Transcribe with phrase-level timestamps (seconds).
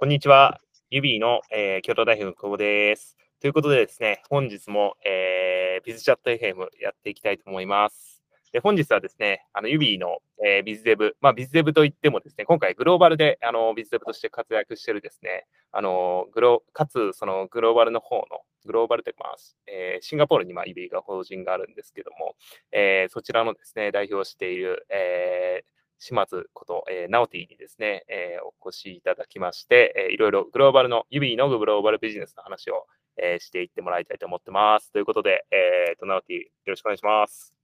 [0.00, 0.62] こんにちは。
[0.88, 3.18] ユビーの、えー、京都大学の久保です。
[3.38, 8.22] ということでですね、本日も、えー、ビズチャット FM やっていきたいと思います。
[8.50, 18.24] で本日はですね、あのユビーの、えー、ビズデブ、まあ、ビズデブといってもですね、今回グローバルであのビズデブとして活躍してるですね、あのグロかつそのグローバルの方の、
[18.64, 19.36] グローバルというか、まあ
[19.66, 22.36] えー、シンガポールにまあユビーが法人があるんですけども、
[22.72, 32.86] えー、そちらのですね、代表している、えー、島津こと、えー、ナオティにですね、えー、お越しいただきまして、えー、いろいろグローバルの、指のグローバルビジネスの話を、
[33.18, 34.90] えー、していってもらいたいと思ってます。
[34.92, 37.54] ということで、えー、とナオティ、よろしくお願いします。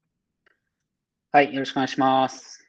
[1.33, 2.69] はい、よろしくお願いします。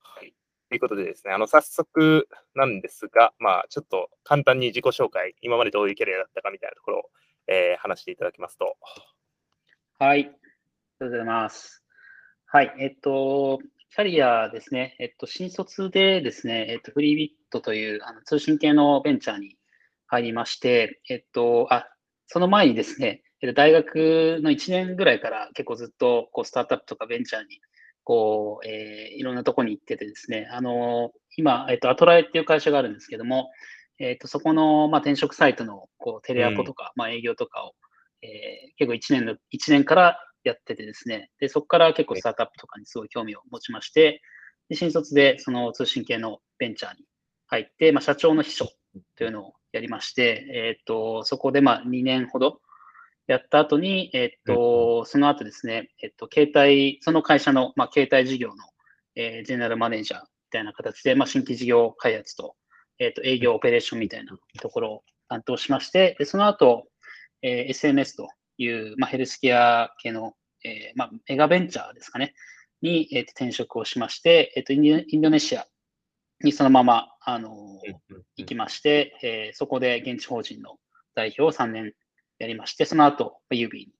[0.00, 0.32] はい。
[0.68, 7.02] ということでですね、あの、早速なんですが、まあ、ちょっと簡単に自己紹介、今までどういうキャリアだったかみたいなところを、
[7.48, 8.76] えー、話していただきますと。
[9.98, 10.30] はい、ありが
[11.00, 11.82] とうございます。
[12.46, 13.58] はい、えっと、
[13.92, 19.56] キャリアですね、えっと、新卒でですね、えっと、フリービットというあの通信系のベンチャーに
[20.06, 21.88] 入りまして、えっと、あ、
[22.28, 23.22] その前にですね、
[23.56, 27.60] 大学の1年ぐらいから結構ずっとこうスタートアップとかベンチャーに
[28.04, 33.50] こう、えー、いろんなとこに行っててですね、あの今、えっと、アトラエっていう会社があるんですけども、
[33.98, 37.72] えっと、そこの、まあ、転職サイトのこうテレアポとか、うん、まあ、営業とかを、
[38.22, 39.38] えー、結構1年の、1
[39.70, 44.22] 年からやっててですね、で、そこから結構スタートアップとかにすごい興味を持ちまして、
[44.68, 47.04] で新卒でその通信系のベンチャーに
[47.48, 48.68] 入って、まあ、社長の秘書
[49.16, 52.60] というのをやりまして、えっ、ー、と、そこでまあ2年ほど
[53.26, 58.54] やった後に、えっ、ー、と、その後ですね、えっ、ー、と、携帯、その会社の、まあ、携帯事業の、
[59.14, 62.56] えー、ジェネラルマネージャーみたいな形で、まあ、新規事業開発と、
[62.98, 66.86] えっ、と、営業オペレーションみたいなところを担当しまして、でその後、
[67.42, 68.28] え SMS と
[68.62, 72.34] いう、まあ、ヘルスケア系の、えー、まあ、メガベンチャーですかね、
[72.82, 75.66] に、えー、と転職をしまして、えーと、インドネシア
[76.42, 77.80] にそのまま、あの、
[78.36, 80.76] 行きまして、えー、そこで現地法人の
[81.14, 81.92] 代表を3年
[82.38, 83.92] やりまして、その後、ユビーに、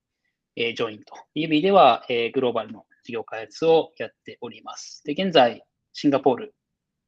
[0.57, 1.15] えー、ジョインと。
[1.35, 5.03] ユビーでは、えー、グローバルの事業開発をやっております。
[5.05, 6.55] で、現在、シンガポール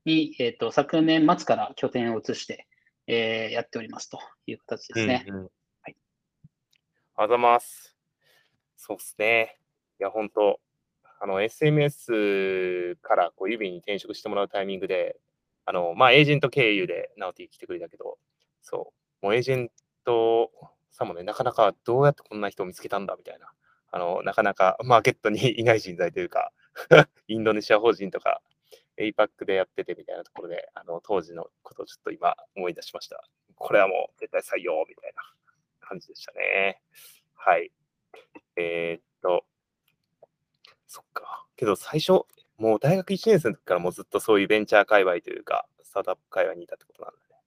[0.04, 2.66] に、えーと、昨年末から拠点を移して、
[3.06, 5.24] えー、やっておりますという形ですね。
[5.28, 5.48] うんうん、
[7.14, 7.94] あざます。
[8.76, 9.58] そうですね。
[10.00, 10.58] いや、本当
[11.20, 15.16] あの、SMS からこう指に転職してもらうタイミングで、
[15.66, 18.18] あの、まあ、エージェント経由でナオティ来てくれたけど、
[18.62, 19.70] そう、もうエージェン
[20.04, 20.50] ト
[20.90, 23.52] さんもね、なかなかどうやってこんな人を見つけたんだみたいな、
[23.90, 26.50] あの、なかなかマーケットにいない人材というか、
[27.28, 28.40] インドネシア法人とか、
[28.98, 33.22] APAC でやっててみたいなところで、あの、当時のことをちょっと今思い出しました。
[33.54, 35.22] これはもう絶対採用みたいな
[35.82, 36.80] 感じでしたね。
[37.34, 37.70] はい。
[38.56, 39.44] えー、っと、
[40.86, 41.46] そっか。
[41.56, 42.24] けど最初、
[42.58, 47.42] もう大学1年生の時からもうずっとそういうベンチャー界隈というか、スタートアップ界隈にいたってことなんだね。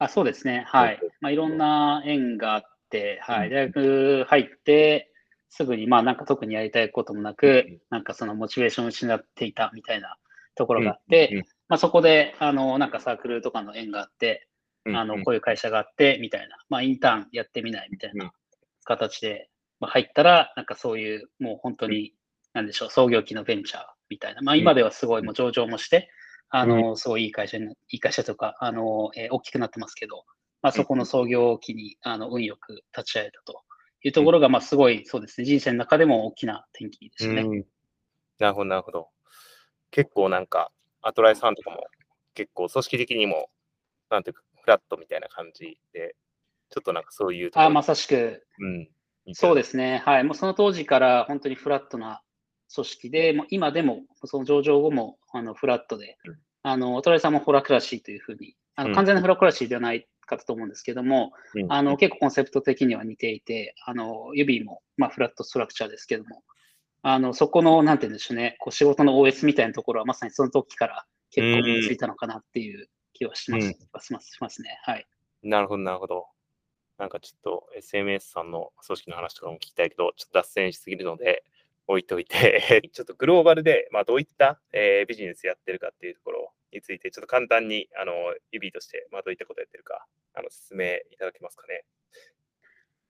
[0.00, 0.64] あそうですね。
[0.68, 1.00] はい。
[1.20, 3.50] まあ、いろんな縁があって、はい。
[3.50, 5.12] 大学入って、
[5.50, 10.16] すぐに、まあなんか特にやりたいこともなく、なんかそのモチベーションを失っていたみたいな
[10.54, 14.47] ところがあって、まあそこで、あの、なんかサークルとかの縁があって、
[14.96, 18.32] あの、こういう会社があって、みたいな、まあインターンやってみないみたいな
[18.84, 19.48] 形で、
[19.80, 22.14] まあ、入ったら、なんかそういう、もう本当に、
[22.52, 26.10] なんでしょう、創業期のベンチャーみたいな、まあ今ではすごいもう上場もして、
[26.50, 30.24] あの、すごいいい会社に、いい会社とか、あの、えー、大きくなってますけど、
[30.62, 33.62] まあそこの創業期に、あの、運よく立ち会えたと
[34.02, 37.44] いうところが、まあすごい、そうですね、人生の中でも大きな転機でしたね。
[38.38, 39.08] なるほど、なるほど。
[39.90, 40.72] 結構なんか、
[41.02, 41.86] アトライさんとかも
[42.34, 43.50] 結構組織的にも、
[44.10, 46.14] なんていうか、フラットみたいな感じで、
[46.70, 48.88] ちょっとなんかそういうあ、まさしく、うん、
[49.32, 50.02] そうですね。
[50.04, 50.24] はい。
[50.24, 52.22] もうその当時から本当にフラットな
[52.74, 66.42] 組織で、もう今でも、その上場後もあのフラットで、うん、あの、お隣さんもホラクラシーというふうに、あの完全なフラクラシーではないかと思うんですけども、うん、あの結構コンセプト的には似ていて、あの指も、まあ、フラットストラクチャーですけども、
[67.02, 74.78] あのそこの、なんて言うんでしょうね、こう仕事の OS みたいなところはまさにその時から結構身についたのかなっていう気はします,、うん、しますしますね。
[74.84, 75.06] はい。
[75.42, 76.26] なるほど、なるほど。
[76.98, 81.44] なんかちょっと SMS さんの組織の話とかも聞きたいけど、ちょっと脱線しすぎるので、
[81.86, 88.12] 置いといて ちょっとグローバルで、まあ、どういった、えー、ビジネスやってるかっていうところについて、ちょっと簡単に、あの、
[88.52, 91.84] 指として、まあ、どういったことやってるか、あの、説明いただけますかね。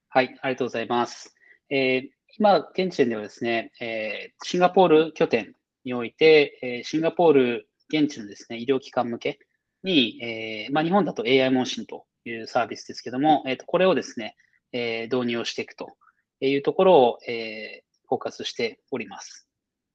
[0.09, 1.35] はい、ありがとうございます。
[1.71, 9.41] えー、今、現時点ではですね、えー、シンガポール拠点において、えー、シンガポール現地のですね、医療機関向け
[9.83, 14.37] に、えーまあ、日本だと AI 問診というサービスですけども、えー、とこれをですね、
[14.73, 15.97] えー、導入をしていくと
[16.41, 19.47] いうところを、えー、フォーカスしております。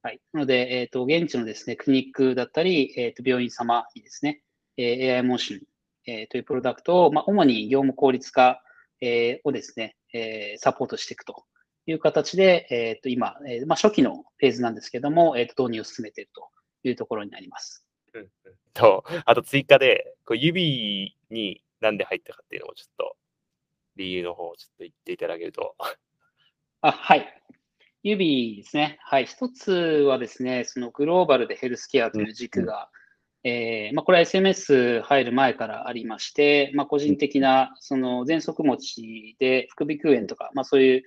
[0.02, 0.20] はい。
[0.34, 4.42] なので、えっ、ー、と、現地のですね、クリニックだったり、えっ、ー、と、病院様にですね、
[4.76, 5.62] えー、AI モーション、
[6.08, 8.62] えー、というプロダクトを、まあ、主に業務効率化、
[9.00, 11.46] えー、をですね、えー、サポートしていくと
[11.86, 16.50] いう形で、えー、と今、えーまあ、初期のフェーズなんですけども、えー、と導入を進めていると
[16.84, 17.86] いうところになります。
[18.14, 18.30] うんうん、
[18.74, 23.16] とあと追加で、こう指になんで入ったかっていうのをちょっと
[23.96, 25.76] 理由の方をちょっと言っていただけると。
[26.82, 27.44] あはい。
[28.04, 28.98] 指ですね。
[29.02, 29.26] はい。
[29.26, 32.90] 一つはですね、そのグローバルでヘルスケアという軸が、
[33.46, 41.04] うん、えー、まあ、これは SMS 入る前からありまして、まあ、個人的な、その喘息持ちで副鼻腔炎とか、まあ、そういう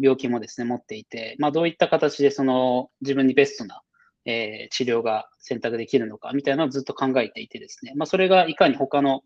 [0.00, 3.82] 病気もですね、持っていて、まあ、どういった形でその自分にベストな、
[4.26, 9.22] えー、治療が選択できるのかみたいなのをずっと考えていてですね、まあ、それがいかに他の、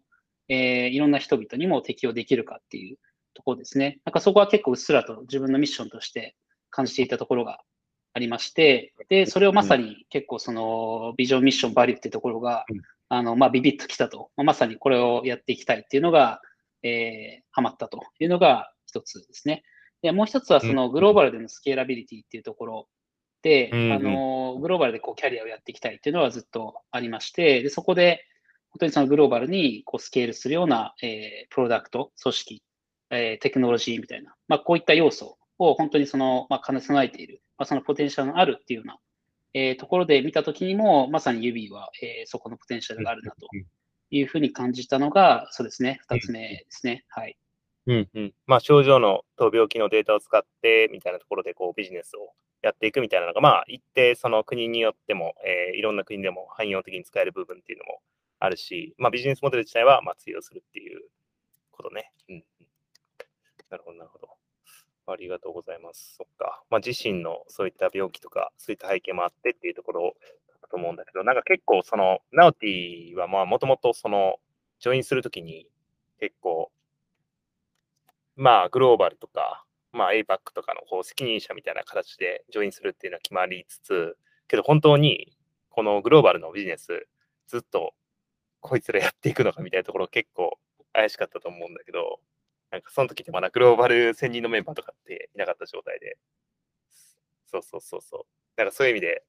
[0.49, 2.99] えー、いろんな人々にも適用できるかっていう
[3.35, 3.99] ところですね。
[4.05, 6.37] なんかそこは結構うっすらと自分のミッションとして
[6.71, 7.61] 感じていたところが
[8.15, 12.65] ありまして、で、それをまさに結構そのビジョンミッションバリューっていうところが、
[13.09, 16.41] あの、まあ、ビビッときたと、まさにこれをやっていきたいっていうのが、
[16.83, 19.65] えー、ハマったというのが一つですね。
[20.03, 22.89] で、もう一つはそのグローバルでのスケーラビリティっていうところ
[23.45, 28.25] で、うん、あの、グローバルでこうキャリアをやっていきたいっていうのはずっとありまして、で、そこで、
[28.71, 32.63] 本当にそのグローバルにこうスケールするような、えー、プロダクト、組織、
[33.11, 38.99] えー、テクノロジーみたいな、まあ、こういった要素を本当にその、まあ、兼ね備えている、まあ、そのポテンシャルのあるっていうような、
[39.53, 43.47] えー、ところで見たときにも、まさに指は、えー、そこのポテンシャルがあるなと
[44.11, 47.05] いうふうに感じたのが、そうですね、二つ目ですね。
[47.09, 47.37] はい。
[47.87, 48.35] うんうん。
[48.47, 52.33] まあ、症状のと病気のデータを使って、みたいなところで、こう、ビジネスを
[52.65, 58.01] やっていくみたいなのが、まあ、一定、その国によっても、えー、いろんな国でも汎用的に使える部分っていうのも
[58.41, 61.03] あるし、まあ、ビジネスモデル自体は、まあ、通用するっていう
[61.73, 62.11] ことね。
[62.31, 62.45] うん。
[63.69, 64.29] なるほど、なるほど。
[65.07, 66.15] ありがとうございます。
[66.17, 66.63] そっか。
[66.71, 70.15] まあ、自身のそういった病気とか、そういった背景もあってっていうところ
[70.63, 74.37] だと思うんだけど、なんか結構、その、ナオティは、まあ、もともと、その、
[74.81, 75.69] ジョインするときに、
[76.19, 76.71] 結構、
[78.37, 79.64] まあ、グローバルとか、
[79.95, 84.17] まあ、APAC とかのこう責任者みたいな形でジョインするっていうのは決まりつつ、
[84.49, 85.33] けど本当に
[85.71, 87.07] このグローバルのビジネス、
[87.47, 87.95] ずっと
[88.61, 90.59] こいつらやっていくのかみたいなところ結構
[90.93, 92.21] 怪しかったと思うんだけど、
[92.71, 96.19] なんかその時ってまだグローバル1000人のメンバーとかっていなかった状態で、
[97.47, 98.23] そうそうそうそう。
[98.57, 99.23] なんかそういう意味で、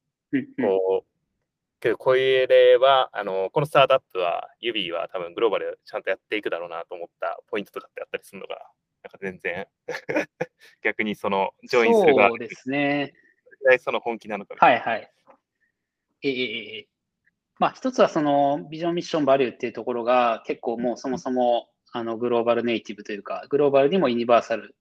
[0.59, 8.61] こう、けどこれは、あの、このスタートアップは、指は多分グローバルちゃんとやっていくだろうなと思ったポイントとかってあったりするのが、な？
[9.07, 9.67] んか全然
[10.83, 13.13] 逆にその、ジョインする側そうですね。
[13.79, 15.11] その本気なのかはいはい。
[16.21, 16.29] え
[16.79, 16.87] え
[17.57, 24.75] まあ、一つはそのビジョンミッションバリューっていうところが結構もうそもそもあのグローバルネイティブというか、グローバルにもユニバーサル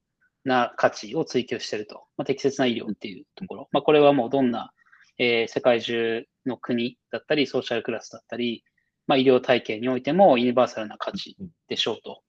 [0.44, 2.06] な価値を追求していると。
[2.16, 3.68] まあ、適切な医療っていうところ。
[3.70, 4.72] まあ、これはもうどんな、
[5.18, 8.64] えー、世界中の国だったり、ソーシャルクラスだったり、
[9.06, 11.36] まあ、医療体系においてもユニバーサルな価値
[11.68, 12.22] でしょうと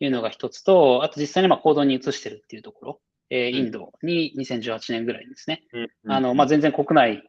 [0.00, 3.00] いうのが一つと、あと実際にまあ行動に移してるっていうところ。
[3.28, 5.62] えー、インドに2018年ぐらいですね。
[6.06, 7.28] あの、まあ、全然国内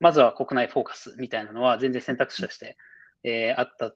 [0.00, 2.76] まずは国内フォーカスみたいなのは全然選択肢として、
[3.22, 3.94] えー、あった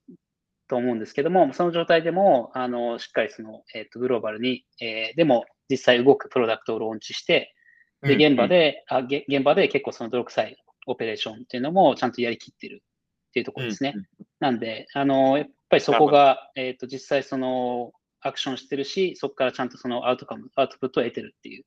[0.68, 7.54] と思うんですけども、その状態でも、あの、しっかりその、えっ、ー、と、グローバルに、えー、でも実際動くプロダクトをローンチして、
[8.02, 10.56] で、現場で、うんうん、あ現場で結構その泥臭い
[10.86, 12.82] オペレーションっていうのもちゃんとやりきってる
[13.28, 13.92] っていうところですね。
[13.94, 14.06] うんうん、
[14.40, 21.64] なんで、あの、やっぱりそこが、えっ、ー、と、実際その、アクションしてるし、そこからちゃんとそのアウトカム、アウトプットを得てるっていう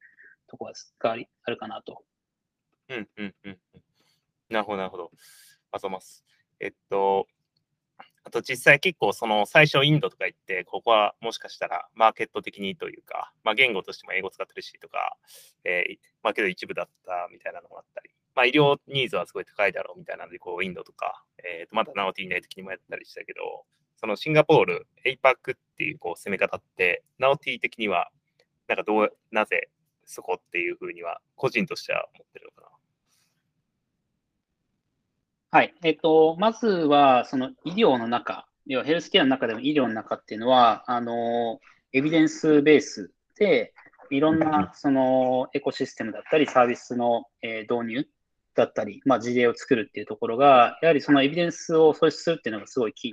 [0.47, 2.03] ところがあるかなと。
[2.89, 3.59] うんうんうん。
[4.49, 5.11] なるほど、なるほど。
[5.71, 6.25] あざます。
[6.59, 7.27] えっと、
[8.23, 15.17] あと実際結構その最初インドとか行って、ここはもしかしたらマーケット的にというか、まあ言語としても英語使ってるしとか、
[15.63, 23.65] えー、まあけど一部だったみたいなのもあったり、まあ医療ニーズはすごい高いだろうみたいなので、こうインドとか、えー、とまだナオティーナイ的にもやったりしたけど、
[24.01, 28.09] そのシンガポール、APAC っていうこう攻め方って、ナオティー的には、
[28.67, 29.69] なんかどう、なぜ
[30.05, 32.71] そこっていうふうには個人としては思ってるのか
[35.51, 35.59] な？
[35.59, 35.75] はい。
[35.83, 41.59] えっと、まずは、その医療の中、要はヘルスケアの中でも医療の中っていうのは、あの、
[41.93, 43.73] エビデンスベースで、
[44.09, 48.07] いろんなそのエコシステムだったり、サービスの、え導入
[48.55, 53.11] だったり、まあ、事例を作るっていうところが、やはりそのエビデンスを創出するっていうのがすごいキー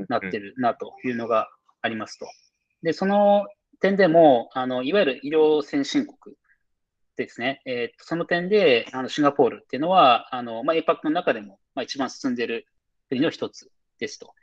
[0.00, 1.48] になってるなというのが
[1.82, 2.26] ありますと。
[2.82, 3.46] で、その
[3.80, 6.36] 点でも、あのいわゆる医療先進国
[7.16, 12.66] ですね、えー、その点であのシンガポールっていうのは、あのまあ、APAC の中でも、まあ、一番進んでいる
[13.08, 14.34] 国の一つですと。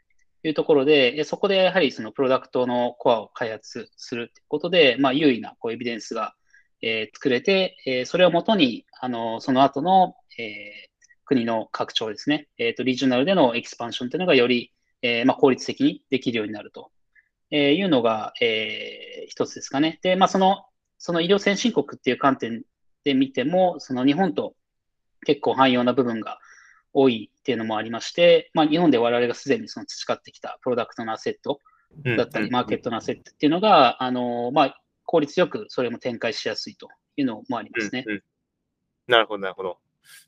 [0.43, 6.35] いうところで、そこでやはりそのプロダクトのコアを開発するということで、まあ、優位なこうエビデンスが、
[6.81, 16.91] えー、作れて、えー、それをもとにあのその後の、えー、国の拡張ですね、えーと、リージョナルでのエキスパンションというのがよりえー、まあ、効率的にできるようになると、
[17.51, 19.99] えいうのが、えー、一つですかね。
[20.01, 20.65] で、まあ、その、
[20.97, 22.63] その医療先進国っていう観点
[23.03, 24.55] で見ても、その日本と
[25.25, 26.39] 結構汎用な部分が
[26.93, 31.59] 多いっていうのもありまして、まあ、日本で我々がすでにその培ってきたプロダクトのアセット
[32.17, 38.03] だったり、マーケットのアセットっていうのが、あのまあ、効率よくそれも展開しやすいというのもありますね。
[38.05, 38.23] うんうん、
[39.07, 39.77] なるほど、なるほど。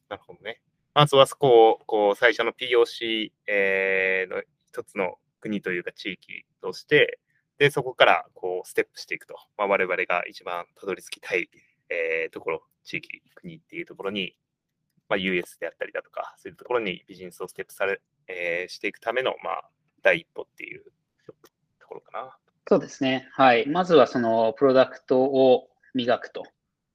[0.10, 0.62] なるほどね。
[0.94, 7.20] まずはそこを、こう、最初の POC、えー、の一つの国というか地域として、
[7.58, 9.36] で、そこからこうステップしていくと。
[9.58, 11.50] まあ、我々が一番たどり着きたい、
[11.90, 14.36] えー、ところ、地域、国っていうところに、
[15.10, 19.70] まあ、US であったりだとか、そういうところにビジネスをステップされ、えー、していくための、まあ、
[20.02, 20.84] 第一歩っていう
[21.80, 22.38] ところかな。
[22.68, 23.28] そうですね。
[23.34, 23.68] はい。
[23.68, 26.44] まずはそのプロダクトを磨くと。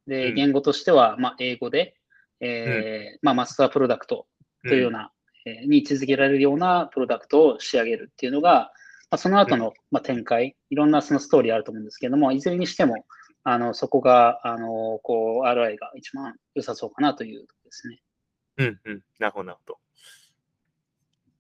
[0.06, 1.97] で、言語としては、まあ、英語で、
[2.44, 4.26] えー、まあ、マスタープロダクト
[4.62, 5.10] というような、
[5.46, 8.72] えに位置づけられるようなプロダクトを仕上げるっていうのが、
[9.10, 13.06] まあ、その後の、まあ、展開、いろんなそのストーリーあると思うんですけれども、いずれにしても、
[13.44, 18.02] あのそこが、あのこう、RI が一番良さそうかなというところですね。
[18.56, 19.78] うんうん、なるほど、なるほど。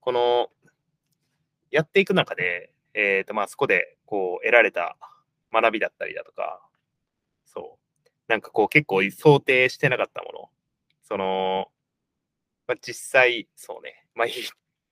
[0.00, 0.50] この、
[1.70, 4.96] やっていく中で、えっ、ー、と、まあ、そこで、こう、得られた
[5.52, 6.60] 学びだったりだとか、
[7.46, 10.50] そう、なんかこう、結構想定してなかったもの、
[11.04, 11.68] その、
[12.66, 14.32] まあ、実際、そうね、まあ、 いっ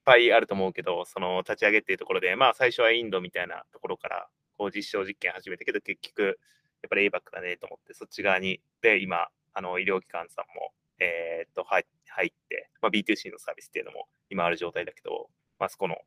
[0.05, 6.39] ぱいあると思うけど、その立ち上げっていうところで、まあ、最初はインドみたいなところから、こう、実証実験始めたけど、結局、
[6.83, 15.29] やっぱり ABAC だねと思って、そっち側に、で、今、あの、医療機関さんも、えー、っと、入って、まあ、B2C のサービスっていうのも今ある状態だけど、
[15.59, 15.97] まあ、そこの、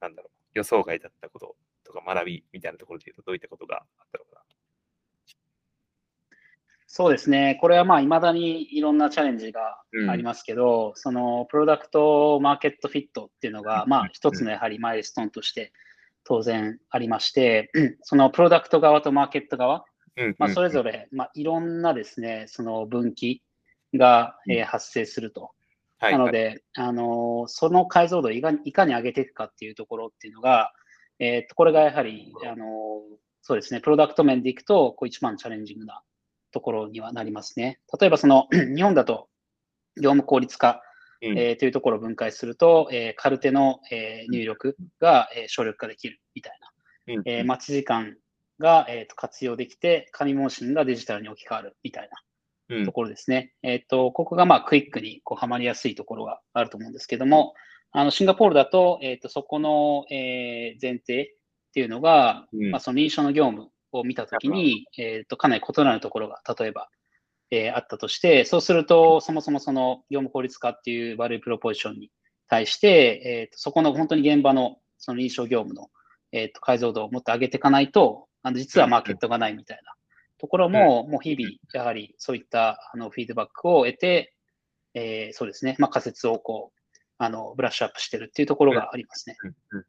[0.00, 4.29] なんだろう、予想外だったこととか学びみたいなところで言うと、どういったことがあったのか。
[6.92, 7.56] そうですね。
[7.60, 15.72] これはまあ、未だにいろんなチャレンジがありますけど、うん、そのプロダクトマーケットフィットっていうのが、まあ、一つのやはりマイルストーンとして
[16.24, 17.70] 当然ありまして、
[18.02, 19.84] そのプロダクト側とマーケット側、
[20.38, 23.40] まあ、それぞれ、まあ、いろんなですね、その分岐
[23.94, 25.52] が、えー、発生すると。
[26.00, 30.72] なので、あのその解像度をいかにいかに上げていくかっていうところっていうのが、
[31.20, 32.64] えー、とこれがやはり、あの
[33.42, 36.02] そうですね、プロダクト面でいくと、こう一番チャレンジングな
[36.50, 37.80] ところにはなりますね。
[37.98, 39.28] 例えば、その 日本だと
[39.96, 40.82] 業務効率化、
[41.22, 46.58] うん、えー、というところを分解すると、えー、カルテの、えー、入力が、えー、省力化できるみたい
[47.06, 48.16] な、うん、えー、待ち時間
[48.58, 52.16] が、えーと、活用できて、紙問診がデジタルに置き換わるみたいな。
[52.84, 53.52] ところですね。
[53.64, 57.54] うん、えっ、と、ここがまあクイックにこうはまりやすいところがあると思うんですけども、
[57.90, 61.34] あのシンガポールだと、えっ、と、そこの、えー、前提
[61.70, 66.88] っていうのが、うん、まあ、その認証の業務を見たときに、えっ、と、かなり異なるところが、例えば、
[67.50, 72.10] えー、あったとして、そうすると、そもそもその業務効率化っていう悪いプロポジションに
[72.48, 75.88] 対して、えーと、そこの本当に現場のその認証業務の、
[76.32, 79.94] えーと、解像度をもっと上げていかないと、あの実はマーケットがないみたいな。
[80.38, 84.34] ところも、もう日々、やはりそういったあのフィードバックを得て、
[84.94, 89.36] えー、そうですね、まあ、仮説をこうあのブラッシュアップしてるっていうところがありますね。
[89.42, 89.84] うんうんうん、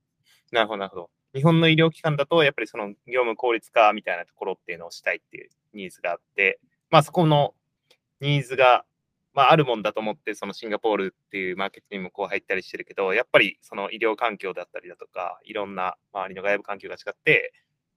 [0.51, 1.09] なるほど、なるほど。
[1.33, 6.59] 日本の医療機関だと、やっぱりその業務効率化みたいなところっていうのをしたいっていうニーズがあって、
[6.89, 7.53] まあ、そこの
[8.19, 8.85] ニーズが、
[9.33, 17.53] まあ、あるもんだと思って、そのシンガポールっていうマーケットにもこう入ったりしてるけど、やっぱりその医療環境だったりだとか、いろんな周りの外部環境が違って、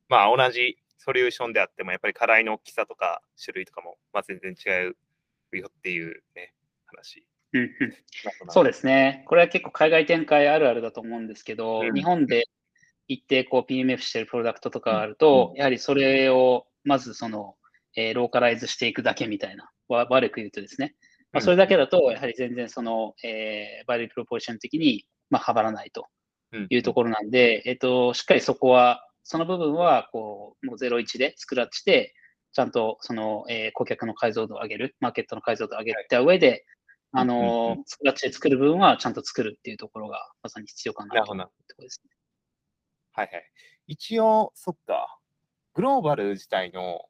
[0.09, 4.71] まあ、同じソリューションであっても、やっぱり課題の大きさとか種類とかも、まあ、全然違
[5.53, 6.55] うよっていうね、
[6.87, 7.27] 話。
[8.49, 9.25] そうですね。
[9.27, 12.49] これは結構海外展開あるあるだと思うんですけど、うん、日本で
[13.09, 17.55] 一定こう PMF してるプロダクトとかあると、うん、やはりそれをまずその、
[17.97, 20.95] えー、ローカライズしていくだけみたいな、悪く言うとですね、
[21.33, 26.07] まあ、それだけだと、やはり全然その、えー、バリュープロポーション的に、まあ、はばらないと
[26.71, 32.15] いうところなんで、えっ、ー、と、しっかりそこはその部分は、こう、もう01でスクラッチで、
[32.53, 41.17] ちゃんとその、えー、顧客の解像度を上げる、マーケットの解像度を上げた上で、はい、あの、スクラッチで作る部分はちゃんと作るっていうところがまさに必要かなと。
[41.17, 41.35] いうとこ
[41.79, 42.11] ろですね。
[43.15, 43.45] はいはい。
[43.87, 45.19] 一応、そっか、
[45.75, 47.03] グローバル自体の、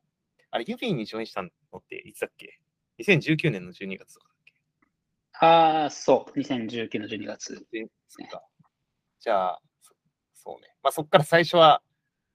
[0.50, 2.60] あれ、ユビーにジョインしたのっていつだっけ
[2.98, 4.52] ?2019 年の12月とかだっけ？
[5.46, 8.42] ああ、そう、2019の12月、ね、そっか。
[9.20, 9.62] じゃあ、
[10.34, 10.68] そうね。
[10.82, 11.82] まあ、そっから最初は、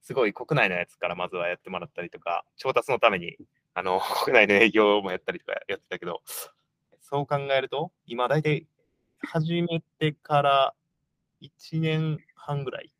[0.02, 3.38] すごい国内のやつからまずはやってもらったりとか、調達のために、
[3.76, 6.24] あの、 国内の営業もやったりとかやってたけど、
[7.02, 8.68] そう考えると、今大体
[9.22, 10.76] 始めてから
[11.42, 12.92] 1年半ぐらい。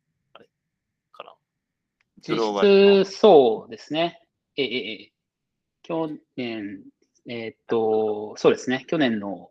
[2.26, 2.36] 実
[3.04, 4.22] 質そうですね。
[4.56, 5.12] ええ、
[5.82, 6.82] 去年、
[7.26, 8.84] えー、っと、そうですね。
[8.88, 9.50] 去年の、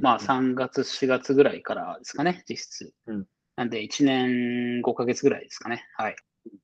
[0.00, 2.94] まあ3月、4月ぐらいからですかね、実質。
[3.06, 3.26] うん
[3.58, 5.84] なんで1年5ヶ月ぐらいですかね。
[5.96, 6.16] はい。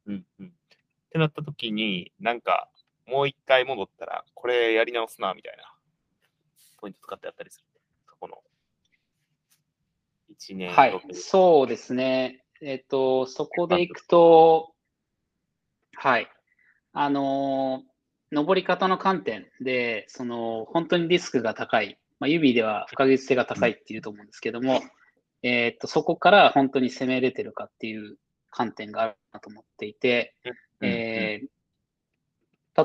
[0.06, 0.46] うんうん。
[0.46, 0.50] っ
[1.10, 2.70] てなった時に、なんか、
[3.04, 5.74] もう一回戻ったら、これやり直すな、みたいな、
[6.78, 7.64] ポイント使ってあったりする。
[8.08, 8.40] そこの、
[10.38, 12.44] 1年はい6ヶ、月そうですね。
[12.60, 14.73] えっ、と、そこでいくと、
[16.04, 16.28] はい。
[16.92, 17.94] あのー
[18.30, 24.80] 登り方の観点で、その、本当にリスクが高い、まあ、指では不確実性が高いっていうと思うんですけども、
[25.44, 28.16] えっと、そこから本当に攻めれてるかっていう
[28.50, 30.34] 観点があるなと思っていて、
[30.80, 30.88] うん。
[30.88, 31.46] えー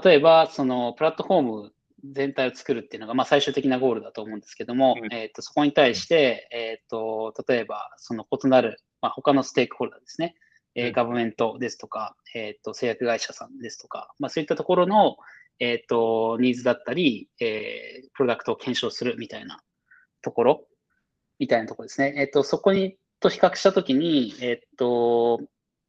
[0.04, 1.74] 例えば、そのプラットフォーム
[2.12, 5.12] 全体を作るっていうのが、まあ、最終的なゴールだと思うんですけども、うん。
[5.12, 10.36] えー、とそこに対して、えー、と例えば、その異なる、まあ、他のステークホルダーですね、
[10.76, 15.18] えガバメントですとか、えー、と製薬会社さんですとか、まあ、そういったところの、
[15.60, 19.62] えー、とニーズだったり、えープロダクトを検証するみたいな
[20.22, 20.68] ところ、
[21.40, 22.14] みたいなところですね。
[22.18, 25.40] えっ、と、そこにと比較したときに、えっ、と、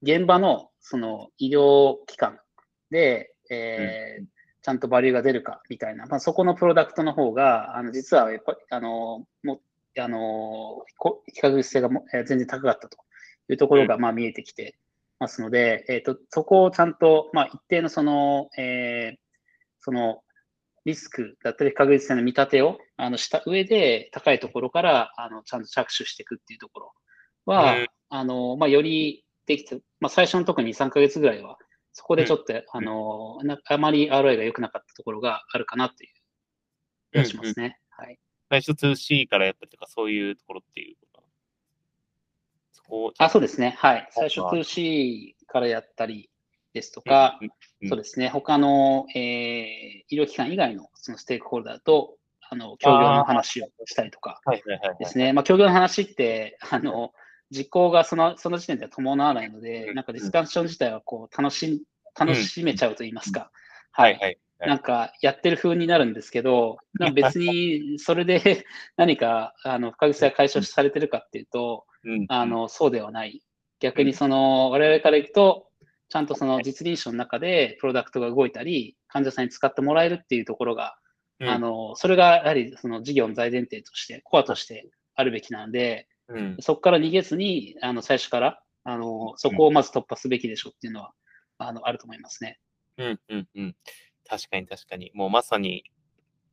[0.02, 2.38] 現場のその医療機関
[2.90, 4.24] で、えー
[4.62, 9.62] ちゃんとバリューが出るかみたいな、まあ、そこのプロダクトの方が、あの実はやっぱり、あの、も
[9.98, 12.98] あの、こ比較性がもえー全然高かったと
[13.50, 14.76] いうところが、まあ、見えてきて
[15.18, 19.30] ますので、えっ、と、そこをちゃんと、まあ、一定のその、えー
[19.80, 20.22] その、
[20.84, 26.92] リスクだったり不確実性の見立てをあのした上で、高いところからあのちゃんと着手していくっていうところ
[27.44, 27.86] は、うん。
[28.08, 31.58] あのまあ、よりできて、まあ、最初の特に2、3ヶ月ぐらいは、
[31.92, 36.10] そこでちょっと、あのなあまり ROI が良くなかったところがあるかなという
[37.12, 37.78] 気がしますね。
[37.90, 40.96] はい、最初 2C からやったりとか、そういうところっていう
[43.18, 43.76] あそうですね。
[43.78, 44.08] はい。
[44.10, 46.30] 最初あ 2C からやったり
[46.72, 47.50] ですとか、うんうん
[47.88, 48.28] そうですね。
[48.28, 52.16] 他の、えー医療機関以外のそのステークホルダーと、
[52.50, 54.40] あの、協業の話をしたりとか。
[54.98, 55.32] ですね。
[55.32, 57.12] まあ、協業の話って、あの、
[57.50, 61.82] 実行がそのその時点では伴わないので、うんなんかディスカッション自体はこう楽し
[62.18, 63.50] 楽しめちゃうと言いますか。
[63.92, 64.18] はい
[64.66, 73.42] なんかやってる風になるんですけど、なんか別にそれで 何かあの不確実性が解消されてるかっていうと、うんあのそうではない。
[73.80, 75.70] 逆にその我々からいくと、
[76.10, 80.96] ちゃんとその実臨床の中でプロダクトが動いたり、患者さんに使ってもらえるっていうところが、
[81.38, 91.12] うんあのそれがやはりその事業の大前提として、コアとしてあるべきなので、うんそこから逃げずに、あの最初からあのそこをまず突破すべきでしょうっていうのは、
[91.56, 92.58] あのあると思いますね。
[92.98, 93.76] うんうんうん。
[94.30, 95.10] 確かに確かに。
[95.12, 95.82] もうまさに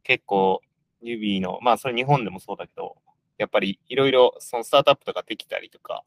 [0.01, 0.61] 結構
[1.03, 2.95] 指の、まあそれ日本でもそうだけど、
[3.37, 6.03] やっぱりいろいろそのスタートアップとかできたりとか、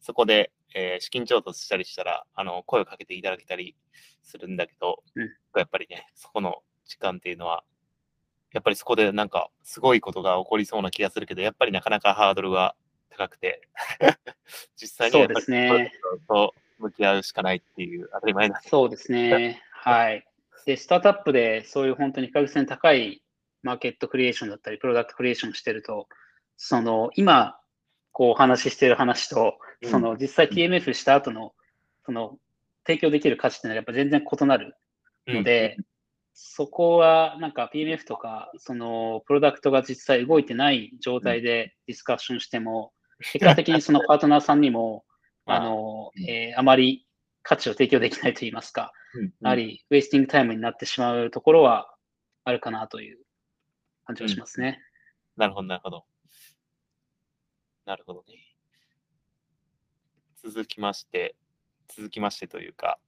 [0.00, 3.76] そこで、えー資金調達したりしたら、あの、声をかけていただけたり
[4.24, 7.62] するんだけど、うんやっぱりね、そこの時間っていうのは、
[8.52, 12.74] やっぱりそこでなんかすごいことが起こりそうな気がするけど、やっぱりなかなかハードルが
[13.10, 13.62] 高くて、
[14.76, 15.90] 実際にはやっぱりそうですねそういう
[16.26, 19.62] ことと向き合うしかないっていう当たり前なそうですね。
[19.70, 20.26] はい。
[20.66, 23.22] で、スタートアップでそういう本当に不確実性の高い
[23.62, 26.08] マーケットクリエーションだったり、プロダクトクリエーションしてると、
[26.56, 27.58] その、今、
[28.12, 29.90] こうお話ししている話と、うん。
[29.90, 31.54] その、実際 TMF した後の、
[32.04, 32.36] その、
[32.84, 34.74] 提供できる価値っていうのはやっぱ全然異なる
[35.28, 35.76] ので、
[36.34, 42.92] そこはなんか PMF とか、その、プロダクトが実際動いてない状態でディスカッションしても、
[43.32, 45.04] 結果的にそのパートナーさんにも、
[45.46, 45.60] あ。
[45.60, 47.06] の、えーあまり
[47.42, 49.05] 価値を提供できないといいますか、うん
[49.40, 51.94] やはりウェイスティングタイムになってしまうところは
[52.44, 53.18] あるかなという
[54.04, 54.80] 感じがしますね。
[55.36, 56.04] なるほど、なるほど。
[57.84, 58.56] なるほどね。
[60.42, 61.36] 続きまして、
[61.88, 62.98] 続きましてというか、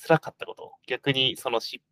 [0.00, 0.74] 辛かったこと。
[0.86, 1.82] 逆に、そのし、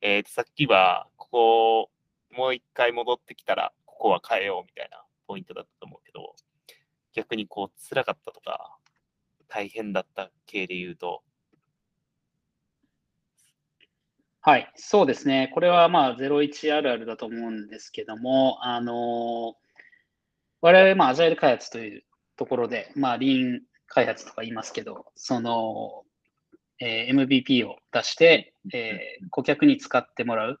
[0.00, 1.90] えーと、さっきは、ここ、
[2.30, 6.34] もう一回戻ってきたら、ここは変えようみたいなポイントだったと思うけど、
[7.12, 8.78] 逆にこう、辛かったとか、
[9.48, 11.22] 大変だった系で言うと、
[14.42, 15.50] はい、そうですね。
[15.52, 19.54] これはまあ01あるあるだと思うんですけども、あの
[20.62, 22.04] 我々まあアジャイル開発という
[22.38, 26.04] ところで、まあリーン開発とか言いますけど、その、
[26.80, 30.60] えー MVP を出して、えー顧客に使ってもらう。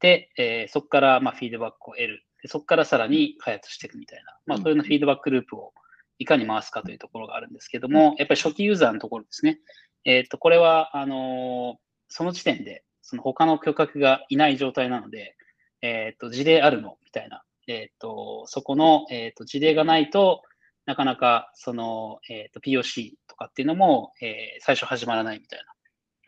[0.00, 2.26] で、えーそこからまあフィードバックを得る。
[2.42, 5.72] でそこからさらに開発していくみたいな、まあ、うんそれのフィードバックループを
[6.18, 9.58] いかに回すかというところがあるんですけども、やっぱり初期ユーザーのところですね。
[10.04, 15.36] えっ、と、これは、あのーその時点で、その他の顧客がいない状態なので、
[15.82, 17.42] えっ、と、事例あるのみたいな。
[17.66, 20.42] えっ、と、そこの、えっ、と、事例がないと
[20.86, 25.60] なかなか、その、えっ、と、POC とかっていうのも、えー最初始まらないみたい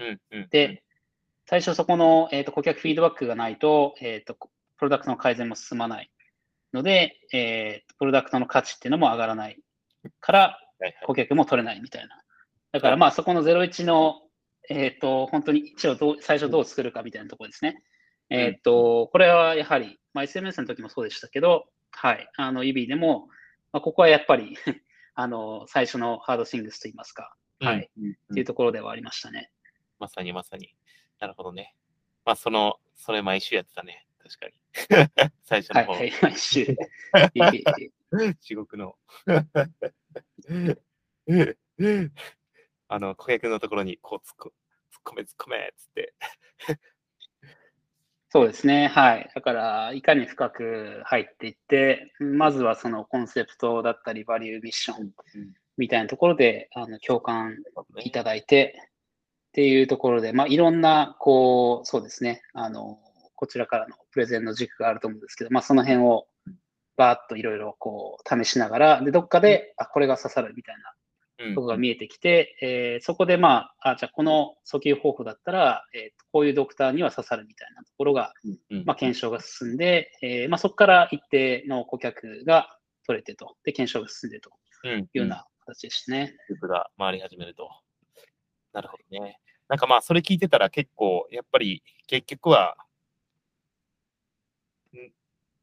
[0.01, 0.07] な。
[0.07, 0.49] うん、うん。
[0.51, 0.83] で、
[1.47, 4.49] 最初そこの、えー、と顧客フィードバックがないと,、えー、と、プ
[4.81, 6.11] ロダクトの改善も進まない
[6.73, 9.59] ので、えーとプロダクトの価値っていうのも上がらない
[10.19, 10.59] から
[11.07, 12.21] 顧客も取れないみたいな。
[12.73, 14.22] だからまあそこの01の、
[14.69, 17.83] えっ、と、本当に1をどう最初どう作るかみたいなところですね。
[18.31, 23.29] うんえっ、と、これはやはり、まあ、SMS の時もそうでしたけど、はい、あの、指でも、
[23.73, 24.57] まあ、ここはやっぱり
[25.15, 29.51] あの、最初のハードシングスといいますか、はい、っていうところではありましたね。
[29.99, 30.75] まさにまさに。
[31.21, 31.75] なるほどね。
[32.25, 34.07] まあ、その、それ毎週やってたね。
[34.23, 35.33] 確かに。
[35.45, 35.93] 最初の方。
[35.93, 36.67] はい、はい、毎週。
[38.41, 38.97] 地獄の。
[42.93, 44.53] あの、顧客のところに、こう、突っ
[45.03, 46.15] 込め、突っ込めっつって。
[48.29, 48.89] そうですね。
[48.89, 49.31] はい。
[49.35, 55.11] だから、いかに深く入っていって、まずはそのコンセプトだったり、バリューミッション
[55.79, 57.57] みたいなところで、あの、共感
[58.01, 62.43] いただいて、っていうところで、まあ、いろんな、こう、そうですね。
[62.53, 62.99] あの、
[63.37, 66.27] こちらからのプレゼンの軸があると思うんですけど、まあ、その辺を、
[66.97, 71.02] バーッといろいろこう試しながら、で、どっかで、あ、これが刺さるみたいなうん
[71.55, 78.33] とこが見えてきて、えーそこでまあ、あ、じゃあこの訴求方法だったら、えーこういうドクターには刺さるみたいなところが、
[78.71, 84.51] うんまあ、検証が進んで、えーまあ、そこから一定の顧客が取れてと、で、検証が進んでと
[84.85, 86.35] うんいうような形でしたね。
[86.49, 87.69] グループが回り始めると。
[88.73, 89.39] なるほどね。
[89.69, 92.77] なんかまあ、それ聞いてたら結構、やっぱり結局は、
[94.95, 95.13] ん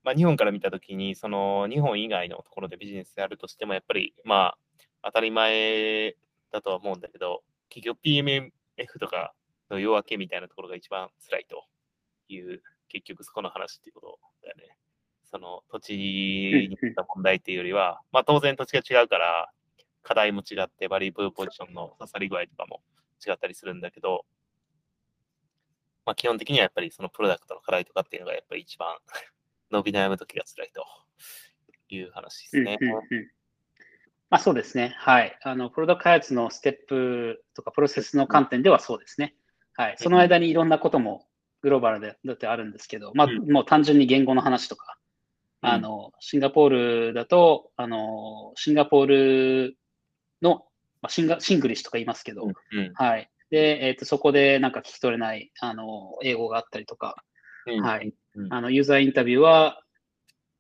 [0.04, 4.58] まあ、日本から見たときに、その日本以外のところでビジネスであるとしても、やっぱりまあ、
[5.04, 6.16] 当たり前
[6.52, 8.52] だとは思うんだけど、結局 PMF
[9.00, 9.34] とか
[9.70, 11.66] の夜明けみたいなところが一番辛いと
[12.28, 14.76] いう、結局そこの話っていうことだよね。
[15.24, 19.52] その土地に行った問題っていうよりは、 まあ当然土地が違うから、
[20.02, 22.82] 課題も違って、バリーブーポジションの刺さり具合とかも
[23.26, 24.26] 違ったりするんだけど、
[26.06, 28.98] まあ基本的にはやっぱりそのプロダクトの課題とかっていうのがやっぱり一番
[29.70, 30.84] 伸び悩む時が辛いと
[31.90, 32.78] いう話ですね。
[34.30, 34.96] まあ、そうですね。
[35.00, 35.38] はい。
[35.44, 39.36] あの、プロダクト開発のステップとかプロセスの観点ではそうですね。
[39.74, 39.96] はい。
[39.98, 41.26] その間にいろんなことも
[41.62, 44.98] グローバルでだってあるんですけど、まあ、うんもう単純に言語の話とか、
[45.63, 49.78] うんあの、シンガポールだと、あの、シンガポール
[50.42, 50.65] の、
[51.02, 52.48] まあ、シンガシングリッシュとか言いますけど、
[52.94, 53.30] はい。
[53.50, 57.24] で、えっ、と、そこでなんか聞き取れない、あの、英語があったりとか、
[57.65, 58.13] うんはい。
[58.36, 59.82] うんあの、ユーザーインタビューは、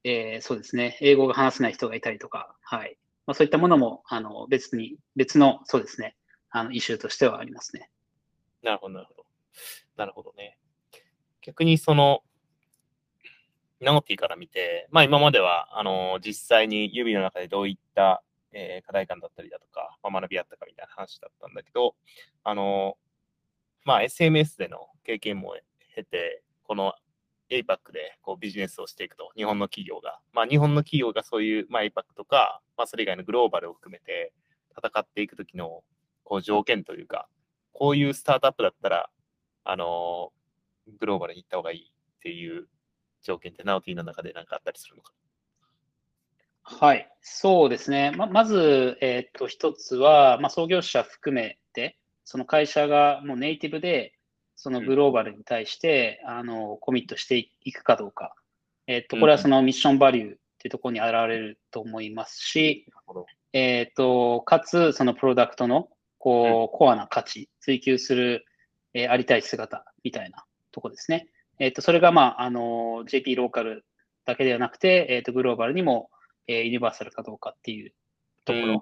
[0.03, 2.97] えーそうですね、英語が話せない人がいたりとか、はい。
[3.29, 6.15] まあ、そういったものも、あの、別に、別の、そうですね、
[6.49, 7.91] あの、イシューとしてはありますね。
[8.63, 9.25] なるほど、なるほど。
[9.97, 10.57] なるほどね。
[11.41, 12.23] 逆にその、
[13.81, 21.93] ナオティから見て、まあ今までは、あの、実際に指の中でどういった、えー課題感だったりだとか、まあ、学びあったかみたいな話だったんだけど、
[22.43, 22.97] あの、
[23.85, 25.55] まあ SMS での経験も
[25.93, 26.95] 経て、この
[27.49, 34.33] APAC でこうビジネスをしていくと、日本の企業が、まあ日本の企業がそういう、まあ、APAC とか、まあそれ以外のグローバルを含めて
[34.77, 35.83] 戦っていくときの
[36.23, 37.27] こう条件というか、
[37.73, 39.09] こういうスタートアップだったら、
[39.63, 40.31] あの
[40.99, 42.67] グローバルに行った方がいいっていう
[43.21, 45.13] 条件って、ナオティの中で何かあったりするのか。
[46.63, 47.09] はい。
[47.21, 48.11] そうですね。
[48.15, 54.13] ま、まず、えっと、一つは、まあ、創業者含めて、その会社がもうネイティブで、
[54.61, 58.35] そのグローバルに対して、あの、コミットしていくかどうか。
[58.87, 62.85] えっと、これはそのミッションバリューっていうところに現れると思いますし。
[63.53, 68.45] えっ、と、かつ、そのプロダクトの、こう、コアな価値、追求する、
[68.93, 70.43] えーありたい姿みたいな
[70.73, 71.29] とこですね。
[71.59, 73.85] えっ、と、それが、まあ、あの、JP ローカル
[74.25, 76.09] だけではなくて、えっ、と、グローバルにも、
[76.47, 77.93] えーユニバーサルかどうかっていう
[78.43, 78.81] ところ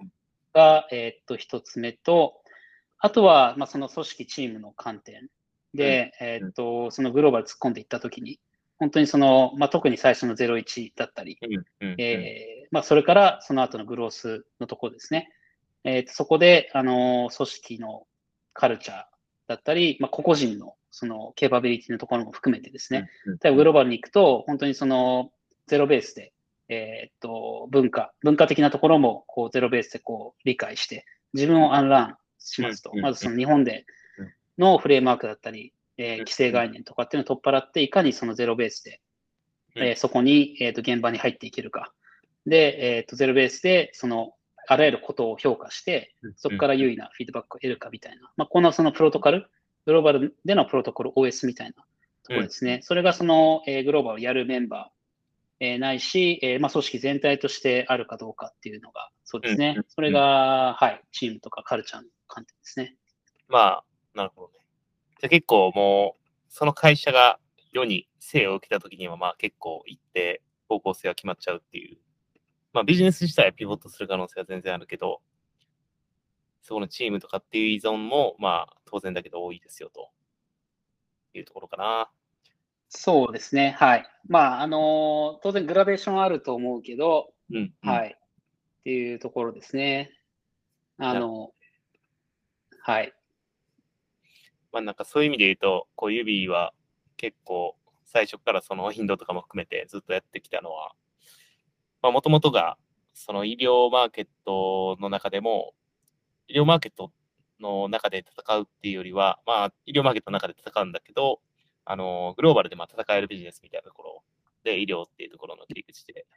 [0.56, 2.42] が、えっ、と、一つ目と、
[2.98, 5.30] あとは、まあ、その組織チームの観点
[5.74, 8.40] で、えっ、と、そのグローバル突っ込んでいったときに、
[8.80, 11.38] 本当にその、まあ、特に最初の01だったり、
[11.98, 15.32] えーまあ、それからその後のグロースのところですね。
[15.84, 18.06] えーとそこで、あのー組織の
[18.54, 19.04] カルチャー
[19.48, 23.10] だったり、まあ、個々人のそのケーパビリティのところも含めてですね、
[23.42, 25.32] 例えばグローバルに行くと、本当にその
[25.68, 26.34] ゼロベースで、
[26.70, 32.92] えーっと、文化、文化的なところもこうゼロベースでこう理解して、自分をアンラーンしますと。
[32.96, 33.86] まずその日本でうん
[34.58, 39.02] のフレームワークだったり、えーうん規制概念とかっていうのを取っ払って、いかにそのゼロベースで、
[39.76, 41.94] うんえーそこに、えー、と現場に入っていけるか。
[42.46, 44.34] で、えー、とゼロベースでその
[44.68, 49.50] あらゆることを評価して、そこから優位なフィードバックを得るかみたいな、まあ、このそのプロトコル、
[49.86, 51.84] グローバルでのプロトコル OS みたいなと
[52.28, 52.82] ころですね。
[52.84, 59.86] それがその、えーグローバルをやるメンバー、えーないし、えーまあ、組織全体としてあるかどうかっていうのが、そうですねうん。
[59.88, 62.98] それが、はい、チームとかカルチャーの観点ですね。
[63.48, 63.84] まあ、
[64.18, 64.54] なるほどね。
[65.22, 67.40] じゃあ結構もう、その会社が
[67.72, 71.98] 世に生を受けたときには、まあ結構一定方向性は決まっちゃうっていう
[72.78, 75.22] まあビジネス自体はピボットする可能性は全然あるけど、
[76.62, 80.12] そこのチームとかっていう依存も、まあ当然だけど多いですよと
[81.34, 82.10] いうところかな。
[82.88, 83.76] そうですね。
[83.80, 84.06] はい。
[84.28, 88.16] まあ、あの当然グラデーションあると思うけど、うん、うんはい。
[88.16, 90.12] っていうところですね。
[91.00, 91.52] あの、
[92.84, 93.12] はい。
[94.78, 96.72] まあなんかそういう意味で言うと、こう指は
[97.18, 100.92] 結構最初からその頻度とかも含めてずっとやってきたのは、
[102.04, 102.78] まあもともとが
[103.16, 105.74] その医療マーケットの中でも、
[106.48, 107.12] 医療マーケット
[107.60, 111.40] の中で戦うっていうよりは、まあ医療マーケットの中で戦うんだけど、
[111.84, 114.24] あの、グローバルでま戦えるビジネスみたいなところ
[114.64, 116.28] で医療っていうところの切り口で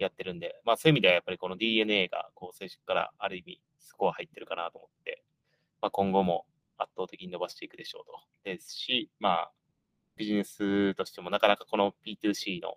[0.00, 5.22] やってるんで、まあそういう意味ではやっぱりこの DNA がこう最初からある意味スコア入ってるかなと思って、
[5.80, 6.44] まあ今後も
[6.78, 8.20] 圧倒的に伸ばしていくでしょうと。
[8.44, 9.52] ですし、まあ
[10.16, 12.76] ビジネスとしてもなかなかこの P2C の、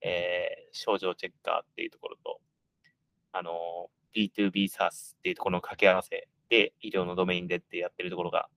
[0.00, 2.40] えー症状チェッカーっていうところと、
[3.32, 8.48] あの、B2B SaaS っていうところの掛け合わせで医療のドメインでってやってるところが、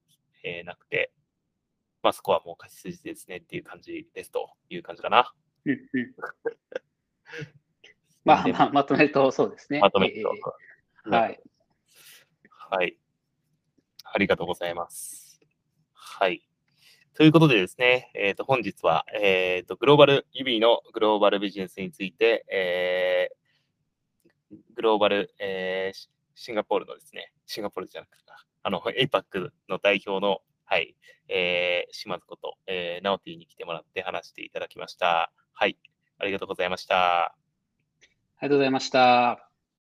[0.44, 1.12] えーなくて、
[2.04, 5.34] まあそこはもう勝ち筋ですねっていう感じですという感じかな。
[5.66, 6.16] うんうん
[8.24, 9.80] まあ、でまあ、まとめるとそうですね。
[9.80, 10.34] まとめると
[11.08, 11.42] えーはい。
[12.70, 12.98] はい。
[14.14, 15.42] ありがとうございます。
[15.94, 16.44] はい。
[17.14, 23.42] ということでですね、えっ、と、本日は、えっ、と、グローバル、指のグローバルビジネスについて、えー
[24.76, 28.24] グローバル、えーシンガポールのですね、シンガポールじゃなくて、
[28.64, 30.96] あの、APAC の代表の、はい、
[31.28, 35.32] えー島津こと、えーナオティに来てもらって話していただきました。
[35.54, 35.78] はい。
[36.18, 37.26] ありがとうございました。
[37.26, 37.36] あ
[38.42, 39.51] りがとうございました。